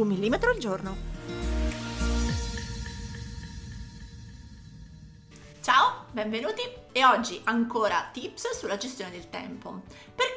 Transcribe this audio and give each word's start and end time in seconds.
Un 0.00 0.06
millimetro 0.06 0.48
al 0.48 0.56
giorno. 0.56 0.96
Ciao, 5.60 6.06
benvenuti 6.10 6.62
e 6.90 7.04
oggi 7.04 7.38
ancora 7.44 8.08
tips 8.10 8.56
sulla 8.56 8.78
gestione 8.78 9.10
del 9.10 9.28
tempo 9.28 9.82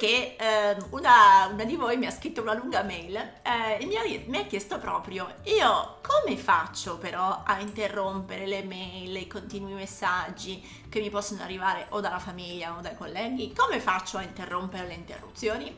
perché 0.03 0.35
eh, 0.35 0.75
una, 0.89 1.47
una, 1.49 1.63
di 1.63 1.77
voi 1.77 1.95
mi 1.95 2.05
ha 2.05 2.11
scritto 2.11 2.41
una 2.41 2.53
lunga 2.53 2.83
mail 2.83 3.15
eh, 3.15 3.77
e 3.79 3.85
mi 3.85 3.95
ha, 3.95 4.01
mi 4.25 4.37
ha, 4.37 4.45
chiesto 4.45 4.77
proprio 4.77 5.35
io 5.43 5.99
come 6.01 6.35
faccio 6.35 6.97
però 6.97 7.43
a 7.45 7.61
interrompere 7.61 8.45
le 8.45 8.63
mail, 8.63 9.15
i 9.15 9.27
continui 9.27 9.71
messaggi 9.71 10.61
che 10.89 10.99
mi 10.99 11.09
possono 11.09 11.41
arrivare 11.41 11.85
o 11.91 12.01
dalla 12.01 12.19
famiglia 12.19 12.75
o 12.77 12.81
dai 12.81 12.97
colleghi, 12.97 13.53
come 13.55 13.79
faccio 13.79 14.17
a 14.17 14.23
interrompere 14.23 14.87
le 14.87 14.93
interruzioni? 14.95 15.73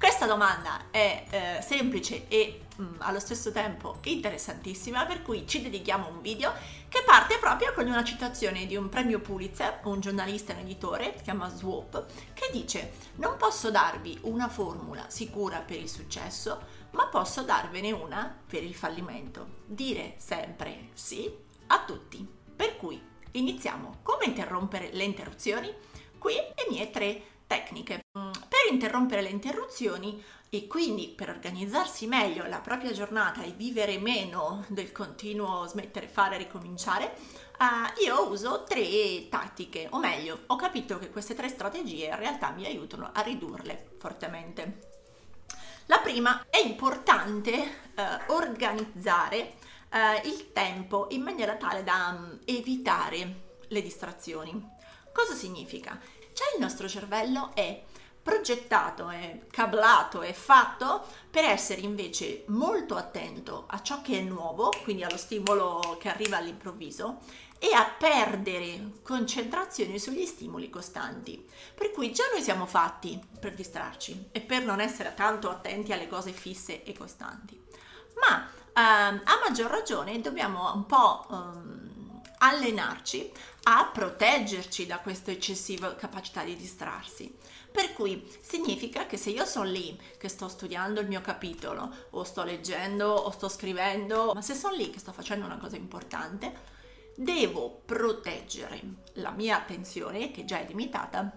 Questa 0.00 0.24
domanda 0.24 0.86
è 0.90 1.24
eh, 1.28 1.62
semplice 1.62 2.26
e 2.28 2.62
mh, 2.74 2.82
mm, 2.82 2.94
allo 3.00 3.20
stesso 3.20 3.52
tempo 3.52 3.98
interessantissima, 4.04 5.04
per 5.04 5.20
cui 5.20 5.46
ci 5.46 5.60
dedichiamo 5.60 6.08
un 6.08 6.22
video 6.22 6.54
che 6.88 7.02
parte 7.04 7.36
proprio 7.36 7.74
con 7.74 7.86
una 7.86 8.02
citazione 8.02 8.64
di 8.64 8.76
un 8.76 8.88
premio 8.88 9.20
Pulitzer, 9.20 9.80
un 9.84 10.00
giornalista 10.00 10.52
e 10.52 10.56
un 10.56 10.62
editore, 10.62 11.12
si 11.18 11.24
chiama 11.24 11.54
Swoop, 11.54 12.06
che 12.32 12.48
dice 12.50 12.92
non 13.16 13.36
posso 13.36 13.69
darvi 13.70 14.18
una 14.22 14.48
formula 14.48 15.08
sicura 15.08 15.60
per 15.60 15.78
il 15.78 15.88
successo, 15.88 16.62
ma 16.92 17.06
posso 17.06 17.42
darvene 17.42 17.92
una 17.92 18.36
per 18.46 18.62
il 18.62 18.74
fallimento. 18.74 19.58
Dire 19.66 20.14
sempre 20.18 20.90
sì 20.94 21.32
a 21.68 21.84
tutti. 21.84 22.26
Per 22.54 22.76
cui 22.76 23.00
iniziamo. 23.32 23.98
Come 24.02 24.26
interrompere 24.26 24.90
le 24.92 25.04
interruzioni? 25.04 25.72
Qui 26.18 26.34
le 26.34 26.66
mie 26.68 26.90
tre 26.90 27.22
tecniche. 27.46 28.00
Per 28.70 28.78
interrompere 28.78 29.22
le 29.22 29.30
interruzioni 29.30 30.22
e 30.48 30.68
quindi 30.68 31.08
per 31.08 31.28
organizzarsi 31.28 32.06
meglio 32.06 32.46
la 32.46 32.60
propria 32.60 32.92
giornata 32.92 33.42
e 33.42 33.50
vivere 33.50 33.98
meno 33.98 34.64
del 34.68 34.92
continuo 34.92 35.66
smettere, 35.66 36.06
fare, 36.06 36.36
ricominciare, 36.36 37.16
uh, 37.58 38.00
io 38.04 38.28
uso 38.30 38.62
tre 38.62 39.26
tattiche, 39.28 39.88
o 39.90 39.98
meglio, 39.98 40.42
ho 40.46 40.54
capito 40.54 41.00
che 41.00 41.10
queste 41.10 41.34
tre 41.34 41.48
strategie 41.48 42.06
in 42.06 42.16
realtà 42.16 42.50
mi 42.50 42.64
aiutano 42.64 43.10
a 43.12 43.20
ridurle 43.22 43.96
fortemente. 43.98 44.90
La 45.86 45.98
prima 45.98 46.46
è 46.48 46.58
importante 46.58 47.52
uh, 47.96 48.32
organizzare 48.32 49.54
uh, 49.90 50.28
il 50.28 50.52
tempo 50.52 51.08
in 51.10 51.22
maniera 51.22 51.56
tale 51.56 51.82
da 51.82 52.16
um, 52.16 52.38
evitare 52.44 53.40
le 53.66 53.82
distrazioni. 53.82 54.64
Cosa 55.12 55.34
significa? 55.34 55.98
Cioè 56.32 56.54
il 56.54 56.60
nostro 56.62 56.88
cervello 56.88 57.50
è 57.52 57.82
progettato, 58.30 59.08
è 59.08 59.40
cablato, 59.50 60.20
è 60.20 60.32
fatto 60.32 61.04
per 61.28 61.44
essere 61.44 61.80
invece 61.80 62.44
molto 62.46 62.94
attento 62.94 63.64
a 63.66 63.82
ciò 63.82 64.00
che 64.02 64.20
è 64.20 64.22
nuovo, 64.22 64.72
quindi 64.84 65.02
allo 65.02 65.16
stimolo 65.16 65.96
che 65.98 66.08
arriva 66.08 66.36
all'improvviso, 66.36 67.18
e 67.58 67.74
a 67.74 67.84
perdere 67.84 68.92
concentrazione 69.02 69.98
sugli 69.98 70.24
stimoli 70.26 70.70
costanti. 70.70 71.44
Per 71.74 71.90
cui 71.90 72.12
già 72.12 72.22
noi 72.32 72.40
siamo 72.40 72.66
fatti 72.66 73.20
per 73.38 73.52
distrarci 73.52 74.28
e 74.30 74.40
per 74.40 74.64
non 74.64 74.80
essere 74.80 75.12
tanto 75.14 75.50
attenti 75.50 75.92
alle 75.92 76.06
cose 76.06 76.30
fisse 76.30 76.84
e 76.84 76.96
costanti. 76.96 77.60
Ma 78.20 78.48
ehm, 78.72 79.22
a 79.24 79.40
maggior 79.44 79.70
ragione 79.70 80.20
dobbiamo 80.20 80.72
un 80.72 80.86
po' 80.86 81.26
ehm, 81.30 81.79
allenarci 82.42 83.30
a 83.64 83.90
proteggerci 83.92 84.86
da 84.86 84.98
questa 85.00 85.30
eccessiva 85.30 85.94
capacità 85.94 86.42
di 86.42 86.56
distrarsi. 86.56 87.34
Per 87.70 87.92
cui 87.92 88.26
significa 88.40 89.06
che 89.06 89.16
se 89.16 89.30
io 89.30 89.44
sono 89.44 89.66
lì 89.66 89.98
che 90.18 90.28
sto 90.28 90.48
studiando 90.48 91.00
il 91.00 91.06
mio 91.06 91.20
capitolo 91.20 91.88
o 92.10 92.24
sto 92.24 92.42
leggendo 92.42 93.08
o 93.08 93.30
sto 93.30 93.48
scrivendo, 93.48 94.32
ma 94.34 94.42
se 94.42 94.54
sono 94.54 94.74
lì 94.74 94.90
che 94.90 94.98
sto 94.98 95.12
facendo 95.12 95.46
una 95.46 95.58
cosa 95.58 95.76
importante, 95.76 96.78
devo 97.14 97.82
proteggere 97.84 98.80
la 99.14 99.30
mia 99.30 99.56
attenzione, 99.56 100.30
che 100.30 100.44
già 100.44 100.58
è 100.58 100.66
limitata, 100.66 101.30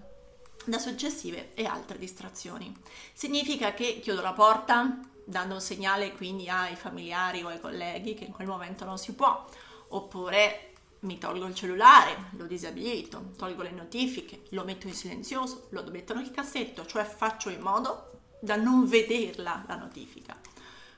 da 0.65 0.79
successive 0.79 1.53
e 1.53 1.65
altre 1.65 1.97
distrazioni. 1.97 2.73
Significa 3.11 3.73
che 3.73 3.99
chiudo 3.99 4.21
la 4.21 4.33
porta 4.33 4.99
dando 5.25 5.55
un 5.55 5.61
segnale 5.61 6.13
quindi 6.13 6.49
ai 6.49 6.75
familiari 6.75 7.43
o 7.43 7.49
ai 7.49 7.59
colleghi 7.59 8.13
che 8.13 8.23
in 8.23 8.31
quel 8.31 8.47
momento 8.47 8.85
non 8.85 8.97
si 8.97 9.13
può, 9.13 9.45
oppure 9.89 10.72
mi 11.03 11.17
tolgo 11.17 11.45
il 11.45 11.55
cellulare, 11.55 12.29
lo 12.31 12.45
disabilito, 12.45 13.31
tolgo 13.37 13.61
le 13.61 13.71
notifiche, 13.71 14.43
lo 14.49 14.63
metto 14.63 14.87
in 14.87 14.93
silenzioso, 14.93 15.67
lo 15.69 15.83
metto 15.91 16.13
nel 16.13 16.31
cassetto, 16.31 16.85
cioè 16.85 17.03
faccio 17.03 17.49
in 17.49 17.61
modo 17.61 18.19
da 18.39 18.55
non 18.55 18.87
vederla 18.87 19.63
la 19.67 19.75
notifica. 19.75 20.39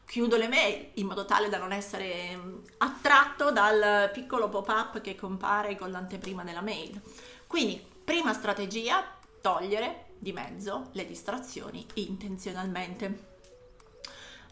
Chiudo 0.06 0.38
le 0.38 0.48
mail 0.48 0.90
in 0.96 1.08
modo 1.08 1.26
tale 1.26 1.50
da 1.50 1.58
non 1.58 1.72
essere 1.72 2.36
mm, 2.36 2.58
attratto 2.78 3.52
dal 3.52 4.12
piccolo 4.14 4.50
pop-up 4.50 5.02
che 5.02 5.16
compare 5.16 5.76
con 5.76 5.90
l'anteprima 5.90 6.44
della 6.44 6.62
mail. 6.62 7.02
Quindi, 7.48 7.84
prima 8.04 8.34
strategia, 8.34 9.04
togliere 9.42 10.06
di 10.20 10.32
mezzo 10.32 10.90
le 10.94 11.06
distrazioni 11.06 11.86
intenzionalmente 11.96 13.34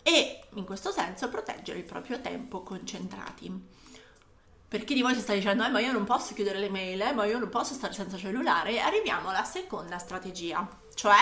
e 0.03 0.41
in 0.55 0.65
questo 0.65 0.91
senso 0.91 1.29
proteggere 1.29 1.79
il 1.79 1.85
proprio 1.85 2.19
tempo 2.19 2.61
concentrati. 2.61 3.51
Per 4.73 4.85
chi 4.85 4.95
di 4.95 5.03
voi 5.03 5.13
si 5.13 5.21
sta 5.21 5.35
dicendo, 5.35 5.63
eh, 5.63 5.69
ma 5.69 5.81
io 5.81 5.91
non 5.91 6.03
posso 6.03 6.33
chiudere 6.33 6.57
le 6.57 6.67
mail, 6.67 6.99
eh, 6.99 7.13
ma 7.13 7.25
io 7.25 7.37
non 7.37 7.47
posso 7.47 7.75
stare 7.75 7.93
senza 7.93 8.17
cellulare, 8.17 8.79
arriviamo 8.79 9.29
alla 9.29 9.43
seconda 9.43 9.99
strategia, 9.99 10.67
cioè 10.95 11.19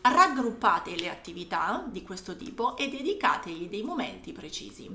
raggruppate 0.00 0.96
le 0.96 1.08
attività 1.08 1.84
di 1.86 2.02
questo 2.02 2.36
tipo 2.36 2.76
e 2.76 2.88
dedicategli 2.88 3.68
dei 3.68 3.84
momenti 3.84 4.32
precisi. 4.32 4.90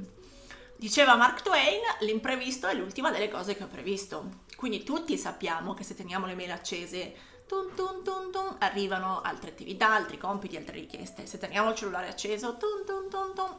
Diceva 0.75 1.15
Mark 1.15 1.43
Twain, 1.43 1.79
l'imprevisto 2.01 2.67
è 2.67 2.73
l'ultima 2.73 3.09
delle 3.09 3.29
cose 3.29 3.55
che 3.55 3.63
ho 3.63 3.67
previsto. 3.67 4.41
Quindi 4.57 4.83
tutti 4.83 5.17
sappiamo 5.17 5.73
che 5.73 5.85
se 5.85 5.95
teniamo 5.95 6.25
le 6.25 6.35
mail 6.35 6.51
accese, 6.51 7.15
tum, 7.47 7.73
tum, 7.73 8.03
tum, 8.03 8.31
tum, 8.31 8.57
arrivano 8.59 9.21
altre 9.21 9.51
attività, 9.51 9.93
altri 9.93 10.17
compiti, 10.17 10.57
altre 10.57 10.75
richieste. 10.75 11.25
Se 11.25 11.37
teniamo 11.37 11.69
il 11.69 11.75
cellulare 11.77 12.09
acceso, 12.09 12.57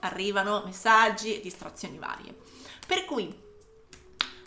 arrivano 0.01 0.65
messaggi 0.67 1.41
distrazioni 1.41 1.97
varie. 1.97 2.37
Per 2.87 3.07
cui 3.07 3.44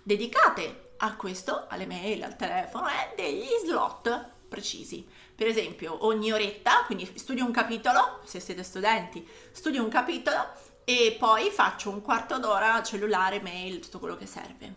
dedicate 0.08 0.94
a 1.00 1.18
questo, 1.18 1.66
alle 1.68 1.86
mail, 1.86 2.24
al 2.24 2.38
telefono, 2.38 2.88
eh, 2.88 3.14
degli 3.14 3.46
slot 3.66 4.30
precisi. 4.48 5.06
Per 5.36 5.46
esempio, 5.46 6.06
ogni 6.06 6.32
oretta, 6.32 6.84
quindi 6.86 7.12
studio 7.18 7.44
un 7.44 7.52
capitolo, 7.52 8.22
se 8.24 8.40
siete 8.40 8.64
studenti, 8.64 9.28
studio 9.52 9.84
un 9.84 9.90
capitolo 9.90 10.48
e 10.86 11.18
poi 11.20 11.50
faccio 11.50 11.90
un 11.90 12.02
quarto 12.02 12.40
d'ora 12.40 12.82
cellulare, 12.84 13.42
mail, 13.42 13.82
tutto 13.82 14.00
quello 14.00 14.16
che 14.16 14.26
serve. 14.26 14.76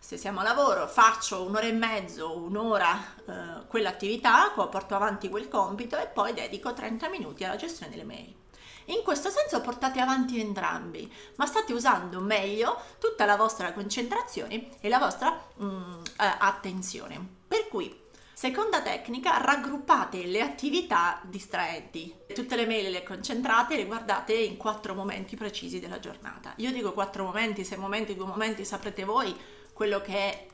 Se 0.00 0.16
siamo 0.16 0.40
a 0.40 0.42
lavoro, 0.42 0.88
faccio 0.88 1.44
un'ora 1.44 1.66
e 1.66 1.72
mezzo, 1.72 2.36
un'ora 2.36 2.98
eh, 3.24 3.66
quell'attività, 3.68 4.50
porto 4.50 4.96
avanti 4.96 5.28
quel 5.28 5.46
compito 5.46 5.96
e 5.96 6.08
poi 6.08 6.34
dedico 6.34 6.72
30 6.72 7.08
minuti 7.08 7.44
alla 7.44 7.54
gestione 7.54 7.92
delle 7.92 8.04
mail. 8.04 8.41
In 8.86 9.02
questo 9.02 9.30
senso 9.30 9.60
portate 9.60 10.00
avanti 10.00 10.40
entrambi, 10.40 11.12
ma 11.36 11.46
state 11.46 11.72
usando 11.72 12.20
meglio 12.20 12.78
tutta 12.98 13.24
la 13.24 13.36
vostra 13.36 13.72
concentrazione 13.72 14.80
e 14.80 14.88
la 14.88 14.98
vostra 14.98 15.40
mm, 15.62 16.02
eh, 16.18 16.36
attenzione. 16.38 17.40
Per 17.46 17.68
cui 17.68 18.01
Seconda 18.42 18.82
tecnica, 18.82 19.38
raggruppate 19.38 20.24
le 20.24 20.40
attività 20.40 21.20
distraenti. 21.22 22.12
Tutte 22.34 22.56
le 22.56 22.66
mail 22.66 22.90
le 22.90 23.04
concentrate 23.04 23.74
e 23.74 23.76
le 23.76 23.86
guardate 23.86 24.32
in 24.32 24.56
quattro 24.56 24.94
momenti 24.94 25.36
precisi 25.36 25.78
della 25.78 26.00
giornata. 26.00 26.52
Io 26.56 26.72
dico 26.72 26.92
quattro 26.92 27.22
momenti, 27.22 27.64
sei 27.64 27.78
momenti, 27.78 28.16
due 28.16 28.26
momenti, 28.26 28.64
saprete 28.64 29.04
voi 29.04 29.32
quello 29.72 30.00
che 30.00 30.14
è 30.16 30.46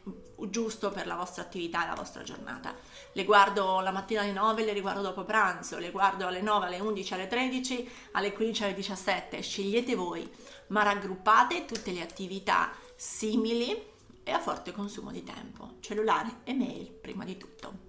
giusto 0.50 0.90
per 0.90 1.06
la 1.06 1.14
vostra 1.14 1.40
attività 1.40 1.85
e 1.85 1.88
la 1.88 1.94
vostra 1.94 2.23
giornata. 2.23 2.75
Le 3.12 3.25
guardo 3.25 3.81
la 3.81 3.91
mattina 3.91 4.20
alle 4.20 4.32
9, 4.32 4.64
le 4.67 4.75
riguardo 4.75 5.00
dopo 5.00 5.25
pranzo, 5.25 5.79
le 5.79 5.91
guardo 5.91 6.26
alle 6.26 6.43
9, 6.43 6.67
alle 6.67 6.81
11, 6.81 7.14
alle 7.14 7.26
13, 7.26 7.91
alle 8.12 8.34
15, 8.34 8.64
alle 8.64 8.75
17, 8.75 9.41
scegliete 9.41 9.94
voi, 9.94 10.31
ma 10.67 10.82
raggruppate 10.82 11.64
tutte 11.64 11.93
le 11.93 12.02
attività 12.02 12.70
simili 12.94 13.96
e 14.28 14.32
a 14.32 14.38
forte 14.38 14.72
consumo 14.72 15.10
di 15.10 15.25
tempo, 15.25 15.76
cellulare 15.80 16.40
e 16.44 16.52
mail 16.52 16.90
prima 16.90 17.25
di 17.25 17.38
tutto. 17.38 17.86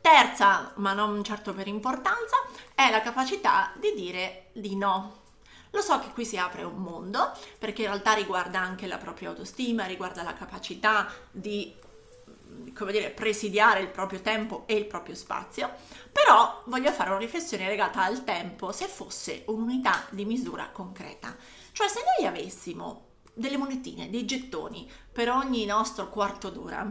Terza, 0.00 0.72
ma 0.76 0.92
non 0.92 1.24
certo 1.24 1.52
per 1.52 1.66
importanza, 1.66 2.36
è 2.76 2.90
la 2.90 3.00
capacità 3.00 3.72
di 3.76 3.92
dire 3.94 4.50
di 4.52 4.76
no. 4.76 5.24
Lo 5.70 5.80
so 5.80 5.98
che 5.98 6.12
qui 6.12 6.24
si 6.24 6.38
apre 6.38 6.62
un 6.62 6.76
mondo, 6.76 7.32
perché 7.58 7.82
in 7.82 7.88
realtà 7.88 8.12
riguarda 8.12 8.60
anche 8.60 8.86
la 8.86 8.98
propria 8.98 9.30
autostima, 9.30 9.84
riguarda 9.86 10.22
la 10.22 10.34
capacità 10.34 11.12
di 11.32 11.74
come 12.72 12.92
dire, 12.92 13.10
presidiare 13.10 13.80
il 13.80 13.88
proprio 13.88 14.20
tempo 14.20 14.62
e 14.66 14.74
il 14.74 14.86
proprio 14.86 15.16
spazio, 15.16 15.72
però 16.12 16.62
voglio 16.66 16.92
fare 16.92 17.10
una 17.10 17.18
riflessione 17.18 17.66
legata 17.66 18.04
al 18.04 18.22
tempo 18.22 18.70
se 18.70 18.86
fosse 18.86 19.42
un'unità 19.46 20.06
di 20.10 20.24
misura 20.24 20.70
concreta. 20.70 21.34
Cioè 21.72 21.88
se 21.88 22.00
noi 22.16 22.28
avessimo 22.28 23.05
delle 23.36 23.58
monetine, 23.58 24.08
dei 24.08 24.24
gettoni 24.24 24.90
per 25.12 25.28
ogni 25.30 25.66
nostro 25.66 26.08
quarto 26.08 26.48
d'ora, 26.48 26.90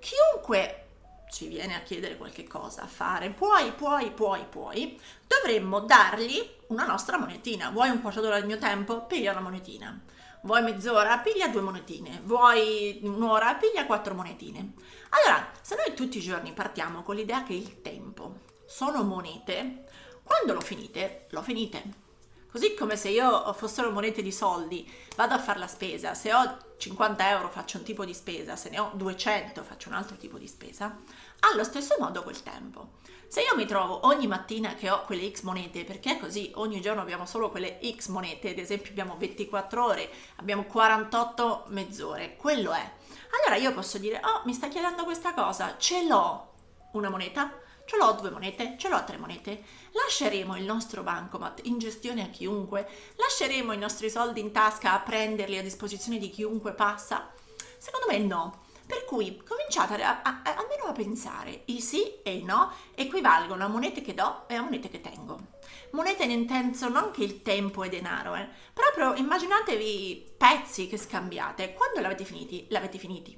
chiunque 0.00 0.86
ci 1.30 1.46
viene 1.46 1.76
a 1.76 1.82
chiedere 1.82 2.16
qualche 2.16 2.46
cosa, 2.46 2.82
a 2.82 2.86
fare, 2.88 3.30
puoi, 3.30 3.72
puoi, 3.72 4.10
puoi, 4.10 4.44
puoi, 4.50 5.00
dovremmo 5.26 5.80
dargli 5.80 6.44
una 6.68 6.84
nostra 6.84 7.18
monetina. 7.18 7.70
Vuoi 7.70 7.88
un 7.88 8.00
quarto 8.00 8.20
d'ora 8.20 8.36
del 8.36 8.46
mio 8.46 8.58
tempo? 8.58 9.06
Piglia 9.06 9.30
una 9.30 9.40
monetina. 9.40 9.98
Vuoi 10.42 10.62
mezz'ora? 10.62 11.18
Piglia 11.18 11.48
due 11.48 11.60
monetine. 11.60 12.20
Vuoi 12.24 12.98
un'ora? 13.02 13.54
Piglia 13.54 13.86
quattro 13.86 14.14
monetine. 14.14 14.72
Allora, 15.10 15.50
se 15.60 15.76
noi 15.76 15.94
tutti 15.94 16.18
i 16.18 16.22
giorni 16.22 16.52
partiamo 16.52 17.02
con 17.02 17.14
l'idea 17.14 17.44
che 17.44 17.52
il 17.52 17.80
tempo 17.80 18.40
sono 18.66 19.04
monete, 19.04 19.84
quando 20.22 20.52
lo 20.52 20.60
finite, 20.60 21.26
lo 21.30 21.42
finite. 21.42 22.08
Così 22.50 22.74
come 22.74 22.96
se 22.96 23.10
io 23.10 23.52
fossero 23.52 23.90
monete 23.90 24.22
di 24.22 24.32
soldi, 24.32 24.90
vado 25.16 25.34
a 25.34 25.38
fare 25.38 25.60
la 25.60 25.68
spesa, 25.68 26.14
se 26.14 26.34
ho 26.34 26.56
50 26.76 27.30
euro 27.30 27.48
faccio 27.48 27.78
un 27.78 27.84
tipo 27.84 28.04
di 28.04 28.12
spesa, 28.12 28.56
se 28.56 28.70
ne 28.70 28.80
ho 28.80 28.90
200 28.94 29.62
faccio 29.62 29.88
un 29.88 29.94
altro 29.94 30.16
tipo 30.16 30.36
di 30.36 30.48
spesa, 30.48 30.98
allo 31.40 31.62
stesso 31.62 31.94
modo 32.00 32.22
quel 32.24 32.42
tempo. 32.42 32.98
Se 33.28 33.42
io 33.42 33.54
mi 33.54 33.66
trovo 33.66 34.06
ogni 34.08 34.26
mattina 34.26 34.74
che 34.74 34.90
ho 34.90 35.02
quelle 35.02 35.30
X 35.30 35.42
monete, 35.42 35.84
perché 35.84 36.16
è 36.16 36.18
così, 36.18 36.50
ogni 36.56 36.80
giorno 36.80 37.00
abbiamo 37.00 37.24
solo 37.24 37.48
quelle 37.50 37.78
X 37.80 38.08
monete, 38.08 38.50
ad 38.50 38.58
esempio 38.58 38.90
abbiamo 38.90 39.16
24 39.16 39.84
ore, 39.84 40.10
abbiamo 40.36 40.64
48 40.64 41.66
mezz'ore, 41.68 42.34
quello 42.34 42.72
è. 42.72 42.92
Allora 43.38 43.62
io 43.62 43.72
posso 43.72 43.98
dire, 43.98 44.20
oh, 44.24 44.42
mi 44.46 44.52
sta 44.52 44.66
chiedendo 44.66 45.04
questa 45.04 45.32
cosa, 45.32 45.76
ce 45.78 46.04
l'ho 46.04 46.54
una 46.94 47.08
moneta? 47.08 47.52
Ce 47.90 47.96
l'ho 47.96 48.12
due 48.12 48.30
monete, 48.30 48.76
ce 48.78 48.88
l'ho 48.88 49.02
tre 49.02 49.16
monete. 49.16 49.64
Lasceremo 49.90 50.56
il 50.56 50.62
nostro 50.62 51.02
bancomat 51.02 51.62
in 51.64 51.80
gestione 51.80 52.22
a 52.22 52.28
chiunque? 52.28 52.86
Lasceremo 53.16 53.72
i 53.72 53.78
nostri 53.78 54.08
soldi 54.08 54.38
in 54.38 54.52
tasca 54.52 54.92
a 54.92 55.00
prenderli 55.00 55.58
a 55.58 55.62
disposizione 55.62 56.18
di 56.18 56.30
chiunque 56.30 56.72
passa? 56.72 57.32
Secondo 57.78 58.06
me 58.08 58.18
no. 58.18 58.62
Per 58.86 59.04
cui 59.04 59.42
cominciate 59.44 60.00
a, 60.04 60.22
a, 60.22 60.42
a, 60.44 60.54
almeno 60.54 60.84
a 60.84 60.92
pensare, 60.92 61.62
il 61.64 61.82
sì 61.82 62.22
e 62.22 62.36
il 62.36 62.44
no 62.44 62.72
equivalgono 62.94 63.64
a 63.64 63.68
monete 63.68 64.02
che 64.02 64.14
do 64.14 64.44
e 64.46 64.54
a 64.54 64.62
monete 64.62 64.88
che 64.88 65.00
tengo. 65.00 65.58
Monete 65.90 66.22
in 66.22 66.30
intenso 66.30 66.88
non 66.88 67.10
che 67.10 67.24
il 67.24 67.42
tempo 67.42 67.82
è 67.82 67.88
denaro, 67.88 68.36
eh, 68.36 68.48
proprio 68.72 69.14
immaginatevi 69.14 70.34
pezzi 70.36 70.86
che 70.86 70.96
scambiate, 70.96 71.72
quando 71.72 71.98
l'avete 71.98 72.24
finiti, 72.24 72.66
l'avete 72.68 72.98
finiti. 72.98 73.36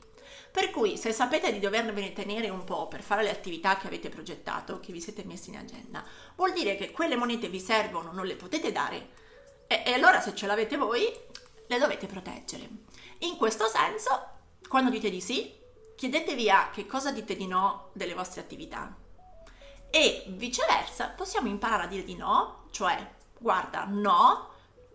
Per 0.50 0.70
cui 0.70 0.96
se 0.96 1.12
sapete 1.12 1.52
di 1.52 1.58
doverne 1.60 2.12
tenere 2.12 2.48
un 2.48 2.64
po' 2.64 2.88
per 2.88 3.02
fare 3.02 3.22
le 3.22 3.30
attività 3.30 3.76
che 3.76 3.86
avete 3.86 4.08
progettato, 4.08 4.80
che 4.80 4.92
vi 4.92 5.00
siete 5.00 5.24
messi 5.24 5.50
in 5.50 5.56
agenda, 5.56 6.04
vuol 6.36 6.52
dire 6.52 6.76
che 6.76 6.90
quelle 6.90 7.16
monete 7.16 7.48
vi 7.48 7.60
servono, 7.60 8.12
non 8.12 8.26
le 8.26 8.36
potete 8.36 8.72
dare 8.72 9.20
e, 9.72 9.82
e 9.86 9.94
allora 9.94 10.20
se 10.20 10.34
ce 10.34 10.46
l'avete 10.46 10.76
voi 10.76 11.10
le 11.66 11.78
dovete 11.78 12.06
proteggere. 12.06 12.68
In 13.20 13.36
questo 13.36 13.66
senso, 13.66 14.28
quando 14.68 14.90
dite 14.90 15.08
di 15.08 15.20
sì, 15.20 15.50
chiedetevi 15.96 16.50
a 16.50 16.68
che 16.70 16.86
cosa 16.86 17.10
dite 17.10 17.34
di 17.34 17.46
no 17.46 17.90
delle 17.94 18.14
vostre 18.14 18.42
attività. 18.42 18.94
E 19.88 20.24
viceversa, 20.28 21.08
possiamo 21.08 21.48
imparare 21.48 21.84
a 21.84 21.86
dire 21.86 22.04
di 22.04 22.16
no, 22.16 22.64
cioè 22.70 23.14
guarda, 23.38 23.84
no, 23.88 24.51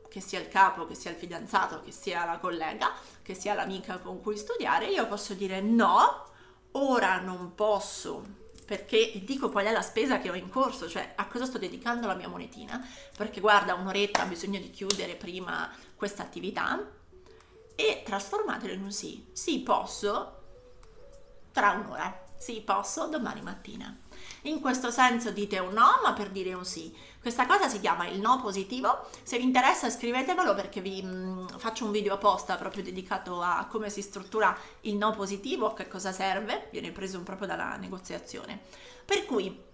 che 0.10 0.22
sia 0.22 0.40
il 0.40 0.48
capo, 0.48 0.86
che 0.86 0.96
sia 0.96 1.12
il 1.12 1.18
fidanzato, 1.18 1.82
che 1.82 1.92
sia 1.92 2.26
la 2.26 2.38
collega, 2.38 2.92
che 3.22 3.34
sia 3.34 3.54
l'amica 3.54 3.98
con 4.00 4.22
cui 4.22 4.38
studiare, 4.38 4.88
io 4.88 5.08
posso 5.08 5.34
dire 5.34 5.62
no, 5.62 6.26
ora 6.72 7.20
non 7.20 7.54
posso 7.56 8.46
perché 8.68 9.22
dico 9.24 9.50
qual 9.50 9.66
è 9.66 9.72
la 9.72 9.82
spesa 9.82 10.20
che 10.20 10.30
ho 10.30 10.36
in 10.36 10.50
corso, 10.50 10.90
cioè 10.90 11.14
a 11.16 11.26
cosa 11.28 11.46
sto 11.46 11.58
dedicando 11.58 12.06
la 12.06 12.16
mia 12.16 12.28
monetina, 12.28 12.86
perché 13.16 13.40
guarda 13.40 13.76
un'oretta 13.76 14.24
ho 14.24 14.28
bisogno 14.28 14.60
di 14.60 14.70
chiudere 14.72 15.16
prima 15.16 15.72
questa 15.96 16.24
attività 16.24 16.78
e 17.76 18.02
trasformatelo 18.04 18.74
in 18.74 18.84
un 18.84 18.92
sì. 18.92 19.26
Sì, 19.32 19.62
posso 19.62 20.42
tra 21.54 21.72
un'ora. 21.72 22.26
Sì, 22.38 22.60
posso 22.60 23.08
domani 23.08 23.42
mattina. 23.42 23.98
In 24.48 24.62
questo 24.62 24.92
senso 24.92 25.32
dite 25.32 25.60
un 25.60 25.74
no, 25.74 26.00
ma 26.02 26.14
per 26.14 26.30
dire 26.30 26.54
un 26.54 26.64
sì. 26.64 26.96
Questa 27.20 27.46
cosa 27.46 27.68
si 27.68 27.82
chiama 27.82 28.08
il 28.08 28.22
no 28.22 28.40
positivo. 28.42 29.06
Se 29.22 29.38
vi 29.38 29.44
interessa 29.44 29.90
scrivetemelo 29.90 30.56
perché 30.56 30.80
vi 30.80 31.02
mh, 31.02 31.08
mm, 31.08 31.48
faccio 31.58 31.84
un 31.84 31.92
video 31.92 32.14
apposta 32.14 32.56
proprio 32.56 32.82
dedicato 32.82 33.42
a 33.42 33.68
come 33.70 33.90
si 33.90 34.02
struttura 34.02 34.58
il 34.82 34.96
no 34.96 35.12
positivo, 35.12 35.68
a 35.68 35.74
che 35.74 35.90
cosa 35.90 36.14
serve, 36.14 36.70
viene 36.72 36.92
preso 36.92 37.22
proprio 37.24 37.48
dalla 37.48 37.76
negoziazione. 37.76 38.60
Per 39.06 39.26
cui 39.26 39.66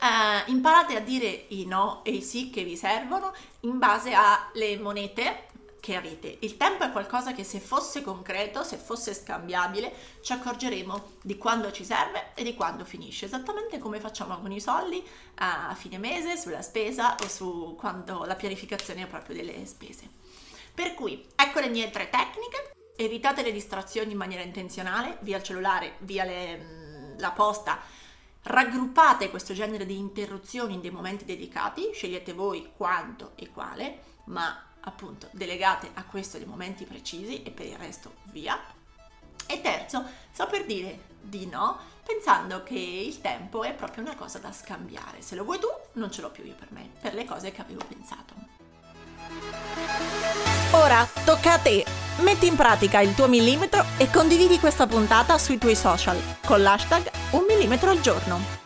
Uh, 0.00 0.50
imparate 0.50 0.96
a 0.96 1.00
dire 1.00 1.44
i 1.50 1.64
no 1.64 2.02
e 2.02 2.10
i 2.10 2.20
sì 2.20 2.50
che 2.50 2.64
vi 2.64 2.76
servono 2.76 3.32
in 3.60 3.78
base 3.78 4.12
alle 4.12 4.76
monete 4.80 5.46
che 5.80 5.94
avete. 5.94 6.38
Il 6.40 6.56
tempo 6.56 6.84
è 6.84 6.90
qualcosa 6.90 7.32
che 7.32 7.44
se 7.44 7.60
fosse 7.60 8.02
concreto, 8.02 8.62
se 8.62 8.76
fosse 8.76 9.14
scambiabile, 9.14 9.92
ci 10.20 10.32
accorgeremo 10.32 11.12
di 11.22 11.36
quando 11.36 11.70
ci 11.70 11.84
serve 11.84 12.32
e 12.34 12.42
di 12.42 12.54
quando 12.54 12.84
finisce, 12.84 13.26
esattamente 13.26 13.78
come 13.78 14.00
facciamo 14.00 14.38
con 14.38 14.52
i 14.52 14.60
soldi 14.60 15.04
a 15.36 15.74
fine 15.74 15.98
mese, 15.98 16.36
sulla 16.36 16.62
spesa 16.62 17.14
o 17.22 17.28
su 17.28 17.76
quando 17.78 18.24
la 18.24 18.34
pianificazione 18.34 19.06
proprio 19.06 19.36
delle 19.36 19.64
spese. 19.66 20.08
Per 20.74 20.94
cui, 20.94 21.24
ecco 21.34 21.60
le 21.60 21.68
mie 21.68 21.90
tre 21.90 22.10
tecniche. 22.10 22.72
Evitate 22.98 23.42
le 23.42 23.52
distrazioni 23.52 24.12
in 24.12 24.16
maniera 24.18 24.42
intenzionale, 24.42 25.18
via 25.20 25.36
il 25.36 25.42
cellulare, 25.42 25.96
via 26.00 26.24
le, 26.24 26.56
mm, 26.56 27.18
la 27.18 27.30
posta, 27.30 27.78
raggruppate 28.42 29.30
questo 29.30 29.54
genere 29.54 29.84
di 29.84 29.98
interruzioni 29.98 30.74
in 30.74 30.80
dei 30.80 30.90
momenti 30.90 31.24
dedicati, 31.24 31.90
scegliete 31.92 32.32
voi 32.32 32.72
quanto 32.76 33.32
e 33.36 33.50
quale, 33.50 33.98
ma 34.26 34.66
appunto 34.86 35.28
delegate 35.32 35.90
a 35.94 36.04
questo 36.04 36.38
dei 36.38 36.46
momenti 36.46 36.84
precisi 36.84 37.42
e 37.42 37.50
per 37.50 37.66
il 37.66 37.76
resto 37.76 38.14
via. 38.24 38.58
E 39.46 39.60
terzo, 39.60 40.04
saper 40.32 40.64
dire 40.64 41.14
di 41.20 41.46
no 41.46 41.78
pensando 42.04 42.62
che 42.62 42.74
il 42.74 43.20
tempo 43.20 43.62
è 43.62 43.74
proprio 43.74 44.02
una 44.02 44.16
cosa 44.16 44.38
da 44.38 44.52
scambiare. 44.52 45.22
Se 45.22 45.34
lo 45.34 45.44
vuoi 45.44 45.58
tu, 45.58 45.68
non 45.94 46.10
ce 46.10 46.20
l'ho 46.20 46.30
più 46.30 46.44
io 46.44 46.54
per 46.54 46.68
me, 46.70 46.90
per 47.00 47.14
le 47.14 47.24
cose 47.24 47.52
che 47.52 47.60
avevo 47.60 47.84
pensato. 47.86 48.34
Ora 50.72 51.06
tocca 51.24 51.54
a 51.54 51.58
te! 51.58 51.84
Metti 52.18 52.46
in 52.46 52.56
pratica 52.56 53.00
il 53.00 53.14
tuo 53.14 53.28
millimetro 53.28 53.84
e 53.98 54.10
condividi 54.10 54.58
questa 54.58 54.86
puntata 54.86 55.36
sui 55.36 55.58
tuoi 55.58 55.76
social 55.76 56.18
con 56.44 56.62
l'hashtag 56.62 57.10
un 57.32 57.44
millimetro 57.46 57.90
al 57.90 58.00
giorno 58.00 58.65